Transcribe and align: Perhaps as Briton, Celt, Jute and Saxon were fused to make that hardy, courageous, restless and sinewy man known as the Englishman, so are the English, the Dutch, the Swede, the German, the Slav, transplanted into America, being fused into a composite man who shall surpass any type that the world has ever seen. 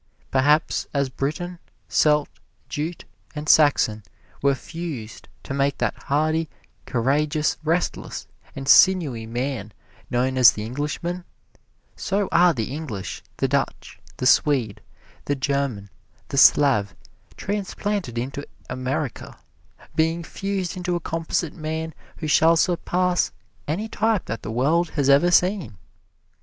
Perhaps 0.31 0.87
as 0.95 1.09
Briton, 1.09 1.59
Celt, 1.87 2.27
Jute 2.69 3.05
and 3.35 3.47
Saxon 3.47 4.01
were 4.41 4.55
fused 4.55 5.29
to 5.43 5.53
make 5.53 5.77
that 5.77 5.93
hardy, 6.05 6.49
courageous, 6.87 7.59
restless 7.63 8.25
and 8.55 8.67
sinewy 8.67 9.27
man 9.27 9.71
known 10.09 10.39
as 10.39 10.53
the 10.53 10.65
Englishman, 10.65 11.23
so 11.95 12.27
are 12.31 12.51
the 12.51 12.73
English, 12.73 13.21
the 13.37 13.47
Dutch, 13.47 13.99
the 14.17 14.25
Swede, 14.25 14.81
the 15.25 15.35
German, 15.35 15.87
the 16.29 16.37
Slav, 16.39 16.95
transplanted 17.37 18.17
into 18.17 18.47
America, 18.71 19.37
being 19.95 20.23
fused 20.23 20.75
into 20.75 20.95
a 20.95 20.99
composite 20.99 21.53
man 21.53 21.93
who 22.17 22.27
shall 22.27 22.55
surpass 22.57 23.31
any 23.67 23.87
type 23.87 24.25
that 24.25 24.41
the 24.41 24.49
world 24.51 24.89
has 24.97 25.11
ever 25.11 25.29
seen. 25.29 25.77